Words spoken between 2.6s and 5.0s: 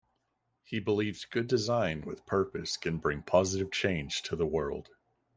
can bring positive change to the world.